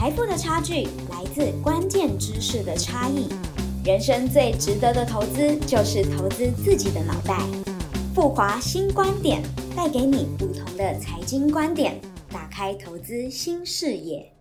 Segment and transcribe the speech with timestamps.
[0.00, 3.28] 财富的差距来自关键知识的差异。
[3.84, 7.38] 人生最值得的投资就是投资自己的脑袋。
[8.14, 9.42] 富华新观点
[9.76, 12.00] 带给你不同的财经观点，
[12.32, 14.32] 打开投资新视野。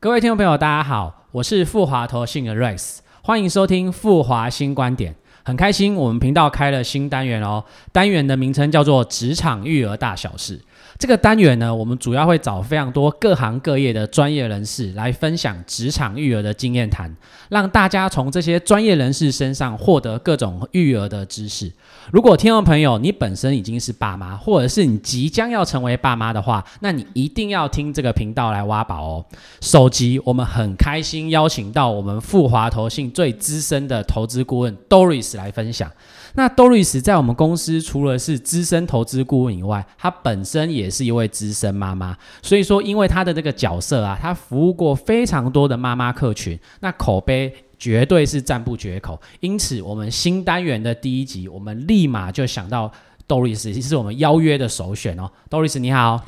[0.00, 5.14] 各位听众朋友，大家好，我是富华投信的 Rex，欢迎收听富华新观点。
[5.44, 10.60] 很开心，我们频道开了新单元哦，单元的名称叫做“职场育儿大小事”。
[10.98, 17.14] 这个单元呢，我们主要会找非常多各行各业的专业人士来分享职场育儿的经验谈，
[17.50, 21.70] 让大家从这些专业人士身上获得各种育儿的知识。
[22.10, 29.24] 如果听众朋友你本身已经是爸妈，或者是你即将要成为爸妈的话，那你一定要听这个频道来挖宝哦。
[29.60, 35.90] 首集我们很开心邀请到我们富华投信最资深的投资顾问 Doris 来分享。
[36.36, 42.14] 那 Doris 在我们公司除了是资深投资顾问以外，她本身也是一位资深妈妈。
[42.42, 49.18] 所以说，因为她的这个角色啊，她服务过非常多的妈妈客群，那口碑绝对是赞不绝口。
[49.40, 52.92] 因此，我们新单元的第一集，我们立马就想到
[53.26, 55.30] Doris 是我们邀约的首选哦。
[55.48, 56.22] Doris 你好。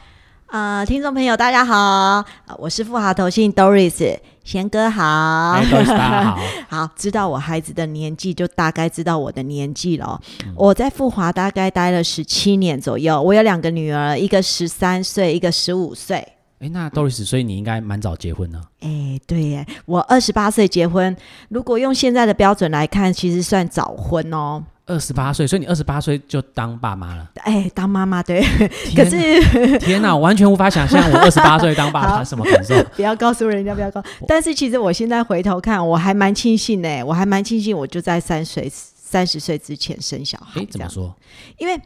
[0.47, 2.25] 啊，听众朋友，大家好，
[2.57, 4.17] 我是富豪投信 Doris，
[4.49, 6.39] 贤哥好，Doris 大家好，
[6.75, 10.19] 好，知道我孩子的年纪，就大概知道我的年纪了。
[10.57, 16.27] 我在富华大概待了十七年左右，我有两个女儿，一个十三岁，一个十五岁。
[16.61, 18.63] 哎，那 Doris，所以你应该蛮早结婚呢？
[18.81, 21.15] 哎，对耶，我二十八岁结婚，
[21.51, 24.65] 如果用现在的标准来看，其实算早婚哦。
[24.89, 27.31] 二十八岁，所以你二十八岁就当爸妈了？
[27.43, 28.43] 哎，当妈妈对。
[28.97, 32.75] 可是天哪，完全无法想象我 二十八岁当爸爸什么感受。
[32.97, 34.03] 不要告诉人家，不要告。
[34.27, 37.05] 但是其实我现在回头看，我还蛮庆幸呢。
[37.05, 40.61] 我还蛮庆幸，我就在三岁三十岁之前生小孩。
[40.61, 41.15] 哎，怎么说？
[41.59, 41.79] 因为。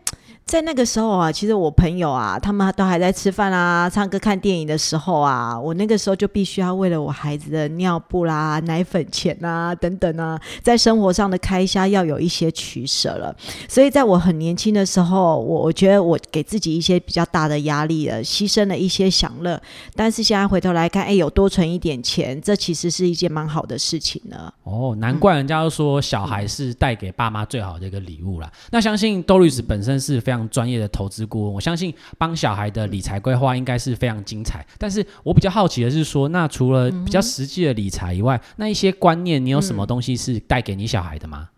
[0.45, 13.35] 在那个时候啊，其实我朋友啊，他们都还在吃饭啊、唱歌、看电影的时候啊，我那个时候就必须要为了我孩子的尿布啦、奶粉钱啊等等啊，在生活上的开销要有一些取舍了。
[13.67, 19.59] 所以在我很年轻的时候，我我觉得我给自己一些比较大的压力了，牺牲了一些享乐。
[19.97, 24.53] 但是现在回头来看，哎，有多存一点钱，这其实是一件蛮好的事情呢。
[24.65, 28.53] 哦，难怪人家都说小孩是带给爸妈最好的一个礼物啦。
[28.71, 30.32] 那相信豆律师本身是非常。
[30.51, 34.65] 专业的投资顾问，我相信帮小孩的理财规划应该是非常精彩。
[34.79, 41.49] 但是我比较好奇的是说，那除了比较实际的理财以外，那一些观念，你有什么东西是带给你小孩的吗？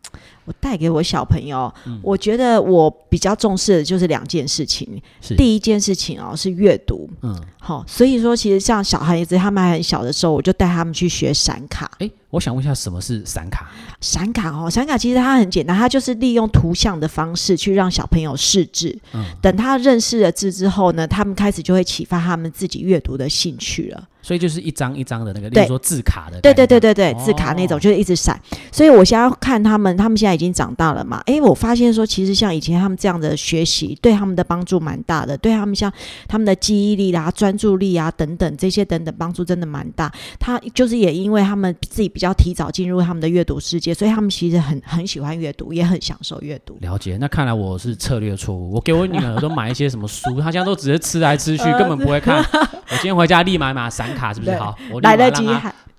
[0.45, 1.73] 我带给我小朋友，
[2.03, 5.01] 我觉得我比较重视的就是两件事情。
[5.37, 7.09] 第一件事情哦，是阅读。
[7.23, 11.91] 嗯，好，所以说其实像小孩子他们还很小的时候，我就带他们去学闪卡。
[11.99, 13.71] 诶，我想问一下，什么是闪卡？
[14.01, 18.97] 闪卡哦，闪卡其实它很简单，它就是利用图像的方式去让小朋友识字。
[19.13, 24.09] 嗯，等他认识了字之后呢，他们开始就会启发他们自己阅读的兴趣了。
[24.25, 28.41] 所以就是一张一张的那个，例如说字卡的，对对对对对，字卡那种就是一直闪。
[28.73, 31.23] 所以我现在看他们，他们现在已经长大了嘛？
[31.27, 35.93] 哎，我发现说，其实像以前他们这样的学习，对他们的帮助蛮大的，对他们像
[36.27, 40.11] 他们的记忆力啦、专注力啊等等这些等等帮助真的蛮大。
[40.41, 46.79] 他就是也因为他们自己比较提早进入他们的阅读世界，所以他们其实很很喜欢阅读，也很享受阅读。
[46.81, 48.73] 了解，那看来我是策略错误。
[48.73, 52.43] 我给我女儿都买一些什么书，她现在都只是吃来吃去，根本不会看。
[52.53, 54.14] 我今天回家立马买闪。
[54.15, 54.77] 卡是不是好？
[54.91, 55.47] 我来得及，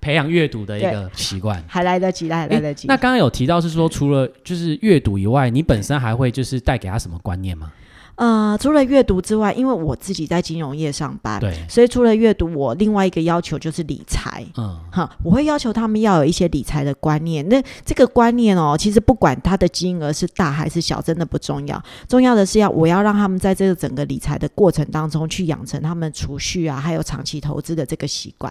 [0.00, 2.88] 培养阅读的一个习惯，还来得及，来来得及。
[2.88, 7.70] 那刚刚有提到是说，除了就是阅读以外，你本身还会就是带给他什么观念吗？
[8.16, 14.44] 呃，除了阅读之外，因为我自己在金融业上班，对，所以除了阅读，我另外一个要求就是理财。
[14.56, 17.46] 嗯，哈，我会要求他们要有一些理财的观念。
[17.48, 21.82] 那这个观念哦，其实不管它的金额是大还是小，真的不重要。
[22.08, 28.50] 重要的是要我要让他们在这个整个理财的过程当中，去养成他们储蓄啊，还有长期投资的这个习惯。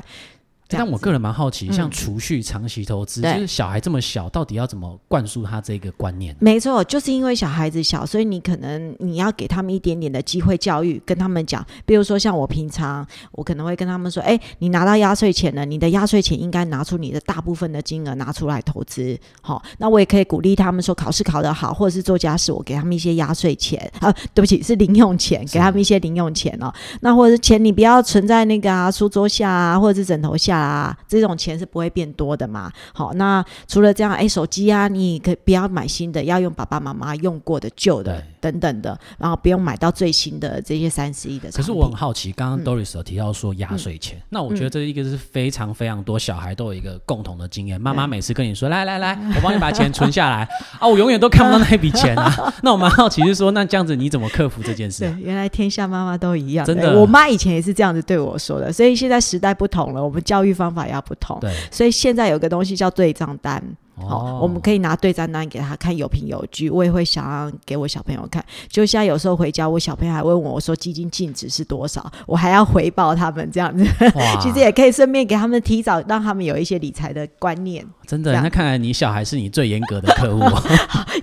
[0.67, 6.35] 但我个人蛮好奇，像储蓄、长期投资，就是小孩这么小，到底要怎么灌输他这个观念？
[6.39, 26.73] 没错，就是因为小孩子小，所以你可能你要给他们一点点的机会教育，跟他们讲，比如说像我平常，我可能会跟他们说：“哎，你拿到压岁钱了，你的压岁钱应该拿出你的大部分的金额拿出来投资。”好，那我也可以鼓励他们说，考试考得好，或者是做家事，我给他们一些压岁钱啊，对不起，是零用钱，给他们一些零用钱哦。
[27.01, 30.54] 那或者是钱，你不要存在那个啊书桌下啊，或者是枕头下。
[30.55, 32.71] 啊，这种钱是不会变多的嘛。
[32.93, 41.51] 好，那除了这样，哎，手机啊，你可不要买新的，要用爸爸妈妈用过的旧的等等的，然后不用买到最新的这些三十一的。
[41.51, 47.79] 可是我很好奇，刚刚 Doris 有提到说压岁钱，那我觉得这一个是非常非常多小孩都有一个共同的经验。
[47.79, 50.47] 妈妈每次跟你说，来来来，我帮你把钱存下来
[50.79, 52.33] 啊，我永远都看不到那笔钱啊。
[52.63, 55.13] 那我蛮好奇是说，那这样子你怎么克服这件事？
[55.19, 58.71] 原来天下妈妈都一样，真的，我妈以前也是这样子对我说的。
[58.71, 60.45] 所以现在时代不同了，我们教育。
[60.45, 61.39] 育方法要不同。
[61.41, 63.59] 对，所以现在有个东西叫对账单。
[63.95, 66.69] 哦好，我们可以拿对账单给他看，有凭有据。
[66.69, 68.43] 我也会想要给我小朋友看。
[68.67, 73.85] 就现在有时候回家，我小朋友还问我，我说基金净值是多少，我还要回报他们这样子。
[74.41, 77.85] 其实也可以顺便给他们提早让他们有一些理财的观念。
[78.05, 80.61] 真的，那看来你小孩是你最严格的客户哦。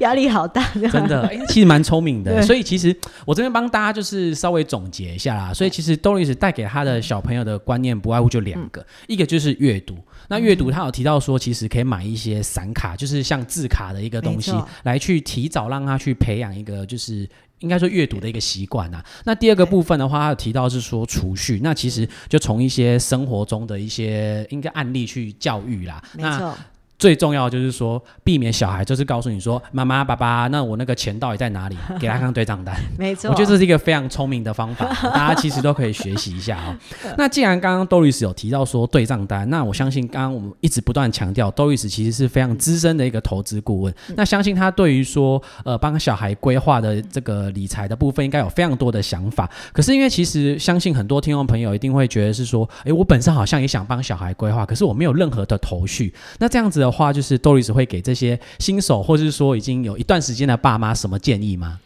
[0.01, 2.43] 压力好大，真的， 哎、其实蛮聪明的。
[2.43, 5.53] 所以其实我这边帮大家就是稍微总结一下啦。
[5.55, 9.97] 所以其实 Doris 带给他的小朋友的观念不外乎就两个，一个就是阅读。
[10.29, 17.26] 那阅读他有提到说，其实可以买一些散卡，就是像字卡的一个东西，来去提早让他去培养一个就是。
[17.62, 19.00] 应该说阅读的一个习惯啊。
[19.23, 26.03] 那第二个部分的话，他有提到是说储蓄，那其实就从一些生活中的一些应该案例去教育啦。
[26.14, 26.53] 那
[27.02, 31.76] 最重要就是说，避免小孩就是告诉你说，妈妈、爸爸，那我那个钱到底在哪里？
[31.99, 32.72] 给他看对账单。
[32.96, 33.28] 没错。
[33.28, 36.70] 我觉得这是一个非常聪明的方法， 大家其实都可以学习一下哦。
[37.19, 43.93] 那既然刚刚 Doris 有提到说对账单，那我相信刚刚我们一直不断强调，Doris 其实是非常资深的一个投资顾问。
[44.14, 49.50] 那相信他对于说呃帮小孩规划的这个理财的部分，应该有非常多的想法。
[49.72, 56.14] 可是因为其实相信很多听众朋友一定会觉得是说，哎，我本身好像也想帮小孩规划，可是我没有任何的头绪。
[56.38, 61.81] 那这样子的话，就是 Doris 会给这些新手，或者是说已经有一段时间的爸妈什么建议吗？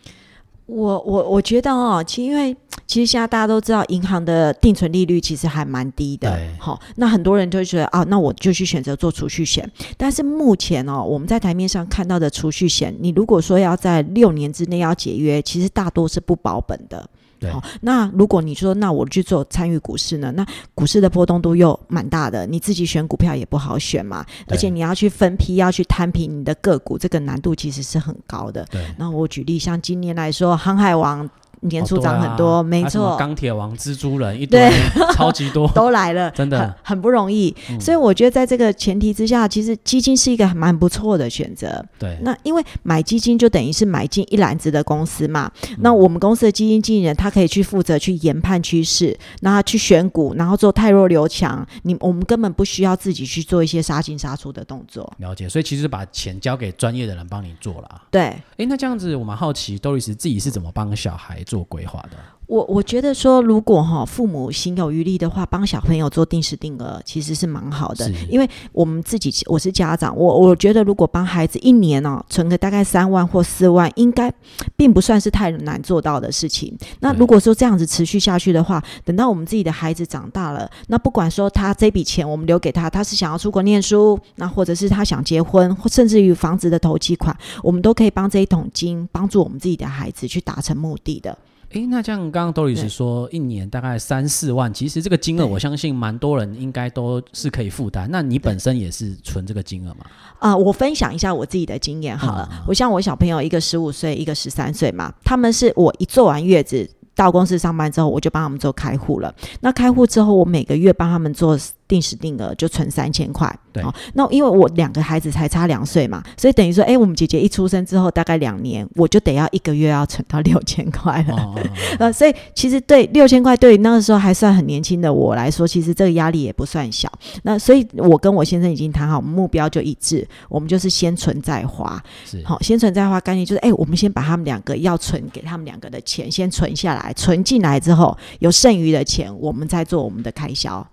[0.66, 2.54] 我我我觉得哦，其实因为
[2.88, 9.68] 其实现在大家都知道，银行的定存利率其实还蛮低的对，好、那很多人就会觉得啊，那我就去选择做储蓄险。
[9.96, 17.08] 但是目前哦，我们在台面上看到的储蓄险，你如果说要在六年之内要解约，其实大多是不保本的。
[17.38, 20.32] 对好，那如果你说那我去做参与股市呢？
[20.36, 28.64] 那股市的波动度又蛮大的，你自己选股票也不好选嘛，而且你要去分批，要去摊平你的个股，这个难度其实是很高的。
[28.70, 28.84] 对。
[28.98, 31.28] 那我举例，像今年来说，航海王
[31.68, 34.70] 年初涨很多，哦对啊没错，钢铁王、蜘蛛人 一堆，
[35.14, 37.54] 超级多， 都来了， 真的很很不容易。
[37.70, 41.84] 嗯所以我觉得在这个前提之下，其实基金是一个蛮不错的选择。
[41.98, 55.10] 对，那因为买基金就等于是买进一篮子的公司嘛，嗯那我们公司的基金经理人他可以去负责去研判趋势，那他去选股，然后做太弱留强，你我们根本不需要自己去做一些杀进杀出的动作。
[55.18, 55.48] 了解。
[55.48, 58.02] 所以其实把钱交给专业的人帮你做了。
[58.10, 58.22] 对，
[58.56, 62.18] 哎，那这样子我蛮好奇，Doris 自己是怎么帮小孩做做规划的？
[62.46, 68.08] 我我觉得说，如果哈父母心有余力的话，帮小朋友做定时定额，其实是蛮好的。
[68.28, 74.32] 因为我们自己我是家长，我我觉得如果帮孩子一年哦存个大概三万或四万，应该
[74.76, 76.76] 并不算是太难做到的事情。
[77.00, 91.36] 那如果说这样子持续下去的话，等到我们自己的孩子长大了，那不管说他这笔钱我们留给他，他是想要出国念书，那或者是他想结婚，或甚至于房子的投期款，我们都可以帮这一桶金帮助我们自己的孩子去达成目的的。
[91.70, 98.08] 诶，那像刚刚 Doris 对说一年大概三四万，其实这个金额我相信蛮多人应该都是可以负担。
[98.10, 100.06] 那你本身也是存这个金额吗？
[100.38, 102.48] 啊、我分享一下我自己的经验好了。
[102.52, 109.34] 嗯我像我小朋友，一个十五岁，一个十三岁嘛，他们是我一做完月子到公司上班之后，我就帮他们做开户了。
[109.60, 111.58] 那开户之后，我每个月帮他们做
[111.88, 113.52] 定时定额，就存三千块。
[113.72, 121.54] 对好那因为我两个孩子才差两岁嘛，所以等于说，哎，我们姐姐一出生之后，大概两年，我就得要一个月要存到六千块了。
[122.00, 127.10] 呃，所以其实对六千块，对于那个时候还算很年轻的我来说，其实这个压力也不算小。
[127.42, 132.02] 那所以，我跟我先生已经谈好，目标就一致，我们就是先存再花。
[132.24, 140.86] 是好，先存再花，概念就是，哎、我们先把他们两个要存给他们两个的钱先存下来，存进来之后，有剩余的钱，我们再做我们的开销。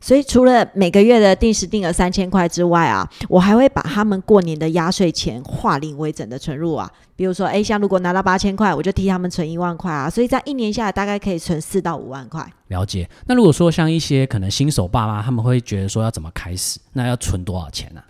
[0.00, 6.90] 所以除了每个月的定时定额三千块之外啊，我还会把他们过年的压岁钱化零为整的存入啊。
[7.16, 10.08] 比如说，哎，像如果拿到八千块，我就替他们存一万块啊。
[10.08, 12.48] 所以在一年下来，大概可以存四到五万块。
[12.68, 13.10] 了解。
[13.26, 18.00] 那如果说像一些可能新手爸妈，他们会觉得说要怎么开始，那要存多少钱呢、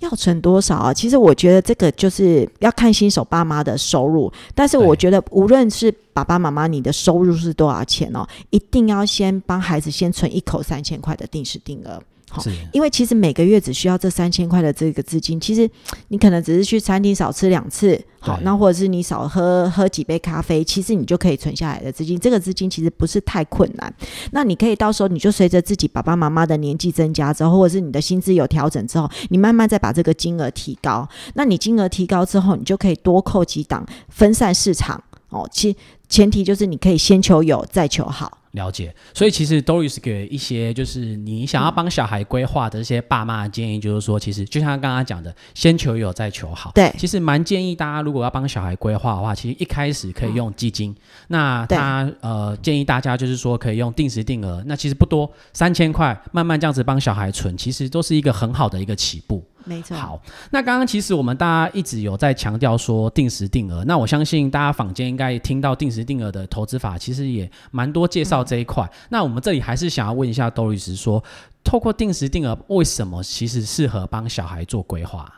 [0.00, 0.94] 要存多少啊？
[0.94, 12.00] 其实我觉得这个就是要看新手爸妈的收入，但是我觉得无论是爸爸妈妈你的收入是多少钱哦，一定要先帮孩子先存一口三千块的定时定额。
[12.30, 12.42] 好
[12.72, 15.68] 因为其实每个月只需要这三千块的这个资金，其实
[16.08, 22.18] 你可能只是去餐厅少吃两次，好，那或者是你少喝喝几杯咖啡，其实你就可以存下来的资金。
[22.18, 23.92] 这个资金其实不是太困难，
[24.32, 31.08] 那你可以到时候你就随着自己爸爸妈妈的年纪增加之后，或者是你的薪资有调整之后，你慢慢再把这个金额提高。
[31.34, 35.02] 那你金额提高之后，你就可以多扣几档分散市场。
[35.30, 35.76] 哦，其
[36.08, 38.38] 前提就是你可以先求有，再求好。
[38.52, 46.72] 了解，所以其实 Doris 给一些就是你想要帮小孩规划的这些爸妈的建议，就是说，其实就像刚刚讲的，先求有再求好。
[46.74, 50.96] 对，其实蛮建议大家，如果要帮小孩规划的话，其实一开始可以用基金。
[51.28, 59.44] 那他呃建议大家就是说可以用定时定额，那其实不多，三千块，慢慢这样子帮小孩存，其实都是一个很好的一个起步。
[59.68, 59.94] 没错。
[59.96, 60.20] 好，
[60.50, 68.90] 那刚刚其实我们大家一直有在强调说定时定额，那我相信大家坊间应该听到定时定额的投资法，其实也蛮多介绍这一块。
[69.10, 71.22] 那我们这里还是想要问一下窦律师，说
[71.62, 75.30] 透过定时定额，为什么其实适合帮小孩做规划？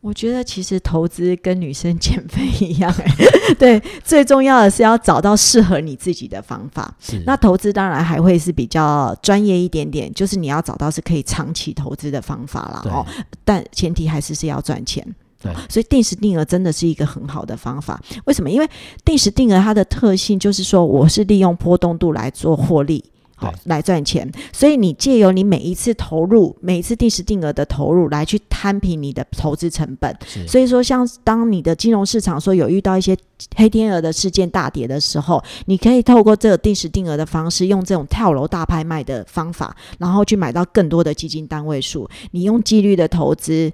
[0.00, 2.90] 我觉得其实投资跟女生减肥一样，
[3.58, 6.94] 对，最重要的是要找到适合你自己的方法。
[6.98, 12.82] 是，那投资当然还会是比较专业一点点，就是你要找到是可以长期投资的方法啦。
[12.86, 13.04] 哦，
[13.44, 15.06] 但前提还是是要赚钱。
[15.42, 17.98] 对，所以定时定额真的是一个很好的方法。
[18.24, 18.50] 为什么？
[18.50, 18.68] 因为
[19.04, 23.04] 定时定额它的特性就是说，我是利用波动度来做获利。
[23.40, 30.14] 好，来赚钱，所以你借由你每一次投入，每一次定时定额的投入，来去摊平你的投资成本。
[30.46, 33.16] 所以说，像当你的金融市场说有遇到一些
[33.56, 42.06] 黑天鹅的事件大跌的时候，你可以透过这个定时定额的方式，用这种跳楼大拍卖的方法，然后去买到更多的基金单位数。
[42.32, 43.72] 你用纪律的投资。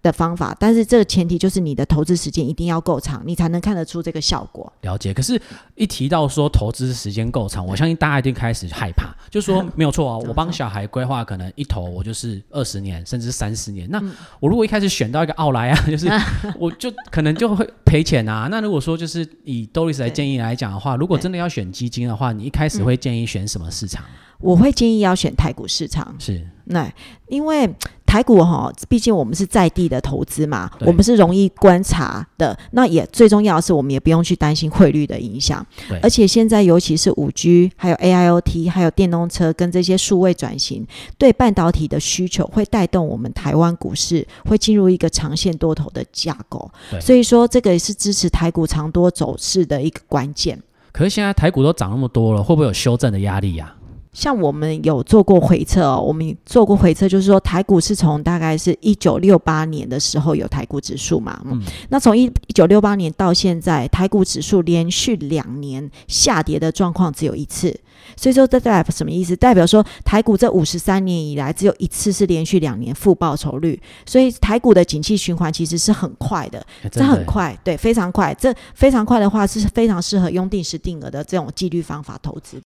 [0.00, 4.72] 的方法，但是这个前提就是你的投资时间一定要够长，你才能看得出这个效果。
[4.82, 5.12] 了解。
[5.12, 5.40] 可是，
[5.74, 13.88] 一提到说投资时间够长，我相信大家一定开始害怕，就说没有错啊， 我帮小孩规划，可能一投我就是二十年，甚至三十年。
[13.90, 14.02] 那
[14.40, 16.08] 我如果一开始选到一个奥莱啊， 就是
[16.58, 18.48] 我就可能就会赔钱啊。
[18.50, 24.04] 那如果说就是以 Doris 来建议来讲的话，如果真的要选基金的话，你一开始会建议选什么市场？
[24.38, 26.16] 我会建议要选台股市场。
[26.18, 26.92] 是，那
[27.28, 27.68] 因为。
[28.12, 32.54] 台股哈，毕竟我们是在地的投资嘛，我们是容易观察的。
[32.72, 35.66] 那也最重要的是，我们也不用去担心汇率的影响。
[36.02, 46.70] 而且现在尤其是五 G，还有 AIoT，还有电动车跟这些数位转型，对半导体的需求会带动我们台湾股市会进入一个长线多头的架构。
[47.00, 50.62] 所以说这个也是支持台股长多走势的一个关键。
[50.92, 53.74] 可是现在台股都涨那么多了，会不会有修正的压力呀？
[54.12, 67.74] 像我们有做过回测哦，我们做过回测，就是说台股是从大概是一九六八年的时候有台股指数嘛，嗯，那从一一九六八年到现在，台股指数连续两年下跌的状况只有一次，
[68.14, 69.34] 所以说这代表什么意思？
[69.34, 82.60] 代表说台股这五十三年以来只有一次是连续两年负报酬率，所以台股的景气循环其实是很快的，这很快，对，非常快，这非常快的话是非常适合用定时定额的这种纪律方法投资。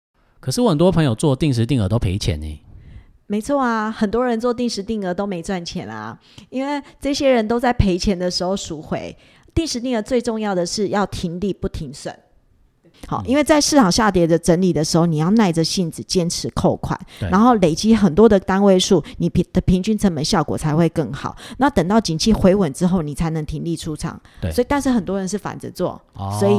[0.42, 2.60] 可是我很多朋友做定时定额都赔钱呢。
[3.28, 6.18] 没错啊，很多人做定时定额都没赚钱啊，
[6.50, 9.16] 因为这些人都在赔钱的时候赎回。
[9.54, 12.12] 定时定额最重要的是要停利不停损。
[13.06, 16.98] 好，因为在市场下跌的整理的时候，你要耐着性子坚持扣款，
[17.30, 21.36] 然后累积很多的单位数，你平的平均成本效果才会更好。
[21.58, 24.20] 那等到景气回稳之后，你才能停利出场。
[24.40, 26.00] 对，所以但是很多人是反着做，
[26.38, 26.54] 所以。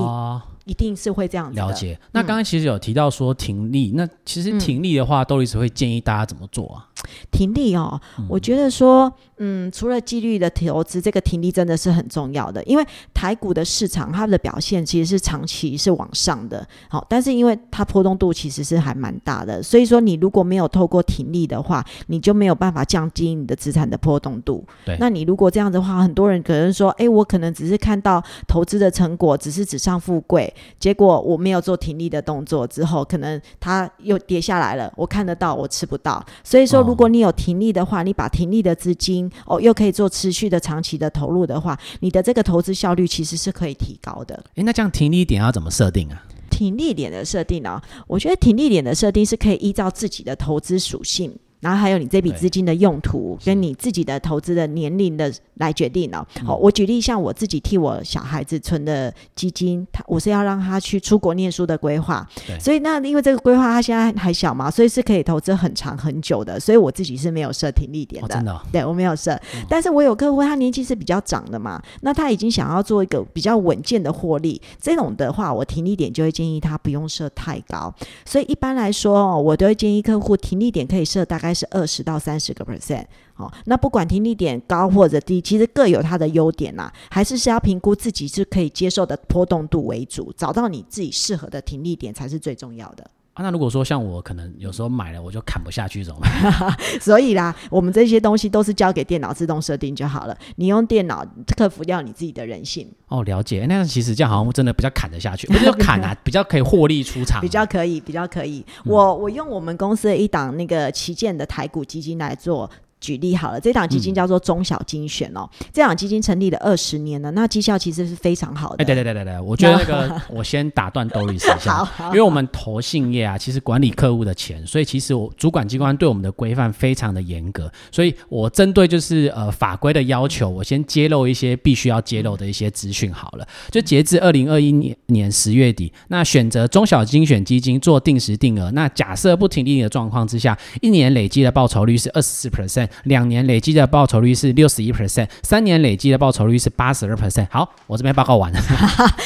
[0.65, 1.59] 一定是会这样子。
[1.59, 1.99] 了解。
[2.11, 6.89] 那刚刚其实有提到说停利，那其实停利的话，窦律师会建议大家怎么做啊？
[7.31, 12.63] 停利哦，我觉得说，嗯，除了纪律的投资，这个停利真的是很重要的。
[12.63, 24.63] 因为台股的市场，它的表现其实是长期是往上的，好，但是因为它波动度其实是还蛮大的，所以说你如果没有透过停利的话，你就没有办法降低你的资产的波动度。
[24.85, 44.35] 对，那你如果这样的话，很多人可能说，哎，我可能只是看到投资的成果，只是纸上富贵，结果我没有做停利的动作之后，可能它又跌下来了，我看得到，我吃不到，所以说如如果你有停利的话，你把停利的资金哦，又可以做持续的长期的投入的话，你的这个投资效率其实是可以提高的。
[44.53, 46.23] 诶，那这样停利点要怎么设定啊？
[46.51, 47.81] 停利点的设定呢？
[48.05, 51.35] 我觉得停利点的设定是可以依照自己的投资属性。
[51.63, 56.27] 然后还有你这笔资金的用途，跟你自己的投资的年龄的来决定哦。
[56.45, 62.27] 好，我举例像我自己替我小孩子存的基金，他我是要让他去出国念书的规划。
[62.59, 66.59] 所以那因为这个规划他现在还小嘛，所以是可以投资很长很久的。
[66.59, 68.35] 所以我自己是没有设停利点的。
[68.35, 68.61] 真的？
[68.69, 69.39] 对我没有设，
[69.69, 77.93] 但是我有客户他年纪是比较长的嘛，那他已经想要做一个比较稳健的获利，这种的话我停利点就会建议他不用设太高。
[78.25, 81.52] 所以一般来说，我都会建议客户停利点可以设大概。
[81.53, 93.09] 是二十到三十个 percent，好，那不管听力点高或者低，其实各有它的优点呐，还是是要评估自己是可以接受的波动度为主，找到你自己适合的听力点才是最重要的。
[93.33, 96.77] 啊，那如果说像我可能有时候买了我就砍不下去怎么办？
[97.01, 100.37] 所以啦，我们这些东西都是交给电脑自动设定就好了。
[100.57, 101.25] 你用电脑
[101.57, 103.65] 克服掉你自己的人性， 哦，了解。
[103.67, 108.63] 那其实这样好像真的比较砍得下去，不是说 砍啊，比较可以获利出场，比较可以，比较可以。
[108.85, 112.69] 我我用我们公司的一档那个旗舰的台股基金来做。
[113.03, 115.45] 举例好了，这档基金叫做中小精选哦。
[115.73, 118.77] 这档基金成立了二十年了，那绩效其实是非常好的。
[118.77, 133.45] 哎，对对对对对，我觉得那个 我先打断 Doris 一下， 因为我们投信业啊，其实管理客户的钱，所以其实我主管机关对我们的规范非常的严格，所以我针对就是呃法规的要求，我先揭露一些必须要揭露的一些资讯好了。
[133.69, 142.87] 就截至二零二一年年十月底，那选择中小精选基金做定时定额，那假设不停利的状况之下，一年累计的报酬率是二十四 percent。
[143.03, 147.47] 两年累计的报酬率是六十一 percent，三年累计的报酬率是八十二 percent。
[147.49, 148.59] 好，我这边报告完了，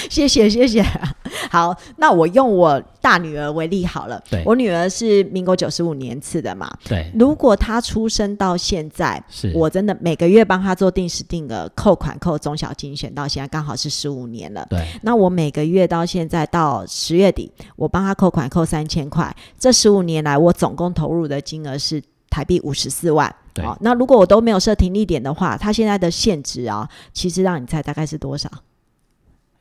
[0.10, 0.84] 谢 谢谢谢。
[1.50, 4.22] 好，那我用我大女儿为例好了。
[4.30, 6.70] 对，我女儿是民国九十五年次的嘛。
[6.84, 14.66] 对，如果她出生到现在，是我真的每个月帮她做定时定额扣款扣中小精选，到现在刚好是十五年了。
[14.70, 23.34] 对，那我每个月到现在到十月底，我帮她扣款扣三千块，这十五年来我总共投入的金额是台币五十四万。
[23.64, 28.50] 好，那如果我都没有设停利点的话，它现在的现值啊，其实让你猜大概是多少？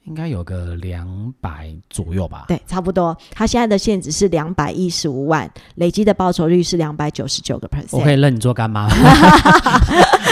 [0.04, 2.44] 应该有个两百左右吧？
[2.46, 3.16] 对，差不多。
[3.32, 7.88] 它现在的现值是两百一十五万，累积的报酬率是两百九十九个 percent。
[7.96, 8.86] 我可以认你做干妈？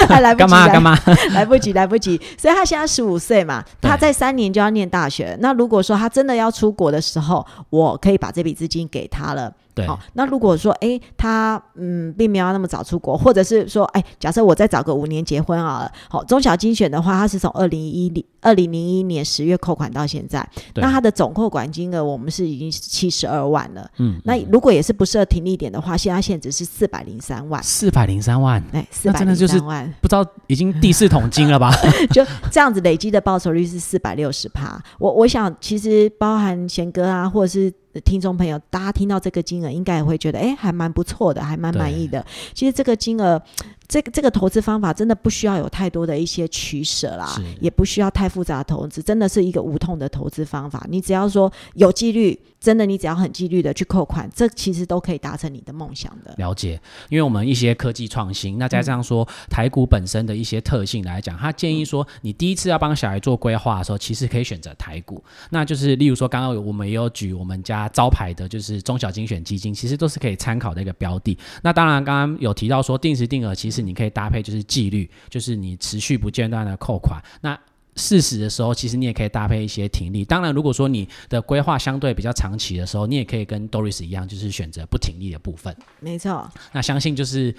[0.06, 0.96] 还 来不及，干妈干妈，
[1.34, 2.20] 来不及，来不及。
[2.38, 5.36] 所以他现在十五岁嘛，他在三年就要念大学。
[5.40, 9.52] 那如果说他真的要出国的时候，我可以把这笔资金给他了。
[9.74, 31.72] 对，好，那如果说，哎，他嗯，并没有那么早出国，或者是说，哎，假设我再找个五年结婚啊，好，中小精选的话，他是从二零一零二零零一年十月扣款到现在，那他的总扣款金额我们是已经七十二万了，嗯，那如果也是不设停利点的话，现在现值是四百零三万，四百零三万，哎，四百零三万，不知道已经第四桶金了吧？
[32.14, 37.72] 就这样子累积的报酬率是四百六十趴，我我想其实包含贤哥啊，或者是。
[38.00, 42.24] 听众朋友，大家听到这个金额，应该也会觉得，哎，还蛮不错的，还蛮满意的。
[42.52, 43.40] 其实这个金额。
[43.86, 50.84] 这个这个投资方法真的不需要有太多的一些取舍啦，也不需要太复杂的投资，真的是一个无痛的投资方法。
[50.88, 56.34] 你只要说有纪律，真的你只要很纪律的去扣款，这其实都可以达成你的梦想的。
[56.38, 65.22] 了解，因为我们一些科技创新，那加上说台股本身的一些特性来讲，他建议说你第一次要帮小孩做规划的时候，其实可以选择台股。
[65.50, 71.36] 那就是例如说刚刚我们也有举我们家招牌的，就是中小精选基金，其实都是可以参考的一个标的。
[71.62, 73.73] 那当然刚刚有提到说定时定额，其实。
[73.74, 77.20] 是你可以搭配，就是纪律，就是你持续不间断的扣款。
[77.40, 77.58] 那
[77.96, 80.24] 事实的时候，其实你也可以搭配一些停利。
[80.24, 85.76] 当然，如果说你的规划相对比较长期的时候，你也可以跟 Doris 一样，就是选择不停利的部分。
[86.00, 86.50] 没错。
[86.72, 87.54] 那相信就是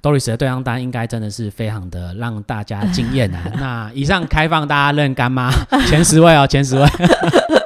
[0.00, 3.50] Doris 的对账单，应该真的是非常的让大家惊艳啊！
[3.58, 5.50] 那以上开放大家认干妈
[5.88, 6.86] 前十位哦，前十位。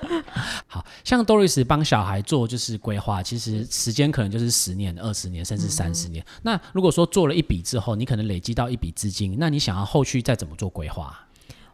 [0.75, 6.25] 好像 Doris 帮小孩做就是规划，其实时间可能就是十年、二十年，甚至三十年。
[6.43, 11.17] 那如果说做了一笔之后，你可能累积到一笔资金，那你想要后续再怎么做规划？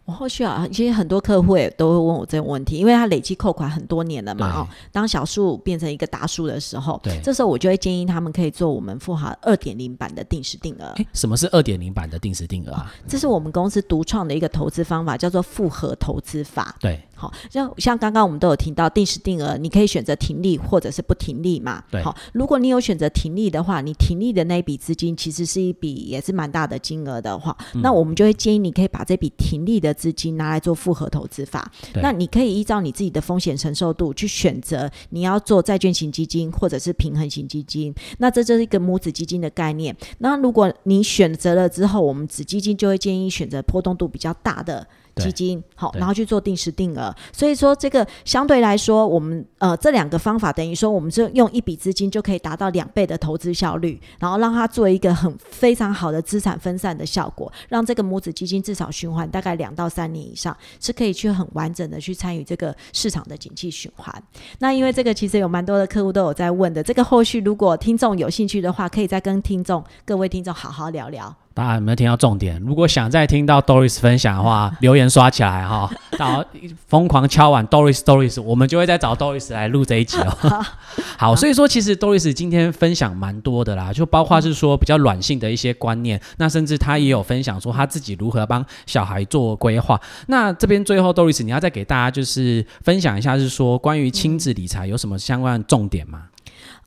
[0.06, 10.94] 我后续啊，其实很多客户也都会问我这个问题，因为他累积扣款很多年了嘛，哦，当小数变成一个大数的时候，对，这时候我就会建议他们可以做我们富豪二点零版的定时定额。
[11.12, 12.92] 什么是二点零版的定时定额啊？
[13.06, 16.74] 这是我们公司独创的一个投资方法，叫做复合投资法。
[16.80, 17.00] 对。
[17.20, 21.85] 好，像像刚刚我们都有听到定时定额，你可以选择停利或者是不停利嘛。
[21.90, 22.02] 对。
[22.02, 31.70] 好，如果你有选择停利的话，你停利的那一笔资金其实是一笔也是蛮大的金额的话，那我们就会建议你可以把这笔停利的资金拿来做复合投资法。
[31.96, 37.94] 那你可以依照你自己的风险承受度去选择你要做债券型基金或者是平衡型基金。
[38.16, 39.94] 那这就是一个母子基金的概念。
[40.18, 44.87] 那如果你选择了之后，我们子基金就会建议选择波动度比较大的。
[45.16, 64.23] 基金好，然后去做定时定额，所以说这个相对来说，我们呃这两个方法等于说，我们就用一笔资金就可以达到两倍的投资效率，然后让它做一个很非常好的资产分散的效果，让这个母子基金至少循环大概两到三年以上，是可以去很完整的去参与这个市场的景气循环。
[64.59, 71.39] 那因为这个其实有蛮多的客户都有在问的，这个后续如果听众有兴趣的话，可以再跟听众各位听众好好聊聊。
[71.52, 72.60] 大家有没有听到重点？
[72.64, 76.44] 如果想再听到 Doris 分享的话， 留言刷起来哈，到
[76.86, 80.64] 疯狂敲完 Doris Doris，我们就会再找 Doris 来录这一集哦。
[81.18, 90.00] 好，所以说其实 Doris 今天分享蛮多的啦，就包括是说比较软性的一些观念，那甚至他也有分享说他自己如何帮小孩做规划。
[90.28, 96.22] 那这边最后 Doris，你要再给大家就是分享一下，是说关于亲子理财有什么相关的重点吗？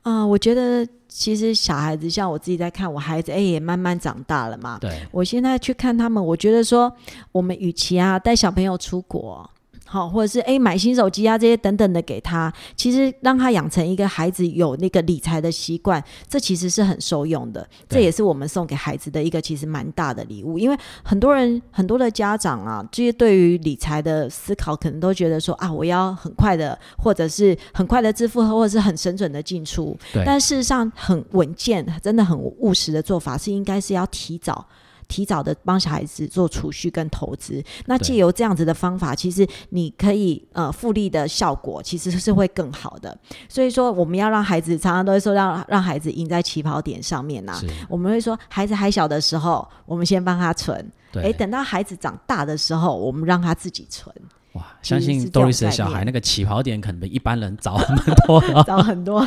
[0.02, 4.78] 啊、我觉得其实小孩子像我自己在看，我孩子哎也慢慢长大了嘛。
[4.80, 6.92] 对，我现在去看他们，我觉得说，
[7.30, 9.48] 我们与其啊带小朋友出国，
[9.86, 17.68] 好，或者是诶买新手机啊这些等等的给他，其实让他养成一个孩子有那个理财的习惯，这其实是很受用的。
[17.88, 29.96] 这也是我们送给孩子的一个其实蛮大的礼物，因为很多人很多的家长啊，这些对于理财的思考，可能都觉得说啊，我要很快的，或者是很快的支付，或者是很神准的进出。
[30.12, 34.66] 对但事实上很稳健，真的很务实的做法是应该是要提早。
[35.08, 43.16] 提早的帮小孩子做储蓄跟投资，那借由这样子的方法，其实你可以呃复利的效果其实是会更好的。
[43.48, 51.22] 所以说，我们要让孩子常常都会说让让孩子赢在起跑点上面呐、是，我们会说，孩子还小的时候，我们先帮他存，对。
[51.24, 54.14] 诶，等到孩子长大的时候，我们让他自己存，
[54.52, 58.78] 哇，相信 Doris 的小孩那个起跑点可能比一般人早很多 早。
[58.78, 59.26] 很多。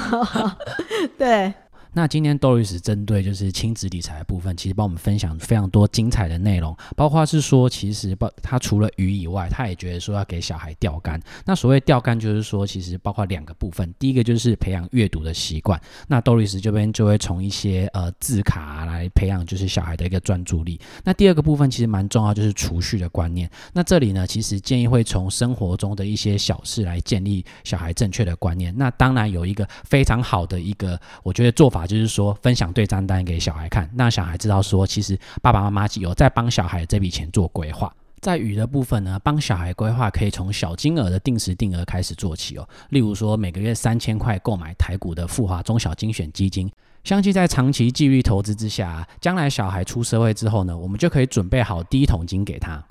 [1.17, 1.53] 对，
[1.93, 11.19] 那今天 Doris 针对就是亲子理财的部分，其实帮我们分享非常多精彩的内容，包括是说，其实包他除了鱼以外，他也觉得说要给小孩钓竿。
[11.45, 15.79] 那所谓钓竿，就是说其实包括两个部分，第一个就是培养阅读的习惯。
[16.07, 20.79] 那 Doris 这边就会从一些呃字卡、来培养就是小孩的一个专注力。
[21.03, 23.49] 那第二个部分其实蛮重要，就是储蓄的观念。
[23.73, 28.75] 那这里呢，其实建议会从生活中的一些小事来建立小孩正确的观念。
[28.77, 37.93] 那当然有一个非常好的一个，我觉得做法就是说分享对账单给小孩看，让小孩知道说，其实爸爸妈妈有在帮小孩这笔钱做规划。
[38.19, 42.67] 在鱼的部分呢，帮小孩规划可以从小金额的定时定额开始做起哦。
[42.89, 46.69] 例如说，每个月三千块购买台股的富华中小精选基金，
[47.03, 52.83] 相信在长期纪律投资之下，将来小孩出社会之后呢，我们就可以准备好第一桶金给他。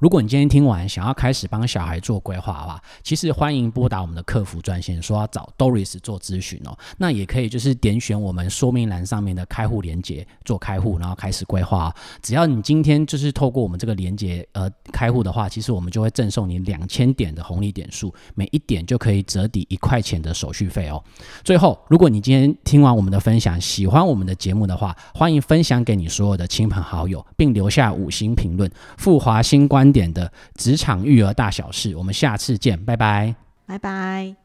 [0.00, 6.74] 如果你今天听完想要开始帮小孩做规划的话，其实欢迎拨打我们的客服专线，说要找 Doris 做咨询哦。
[6.96, 11.94] 那也可以就是点选我们说明栏上面的开户连接做开户，然后开始规划。
[12.22, 21.04] 只要你今天就是透过我们这个连接呃开户的话，其实我们就会赠送你两千点的红利点数，每一点就可以折抵一块钱的手续费哦。
[21.44, 28.70] 最后，如果你今天听完我们的分享，喜欢我们的节目的话，欢迎分享给你所有的亲朋好友，并留下五星评论。
[28.96, 33.34] 富华新观观点的职场育儿大小事，我们下次见，拜拜。
[33.66, 34.36] 拜拜。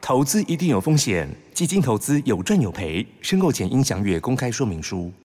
[0.00, 5.12] 投资一定有风险，基金投资有赚有赔，申购前应详阅公开说明书。